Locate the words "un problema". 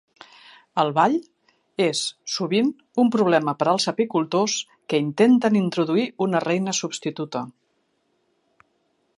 3.05-3.55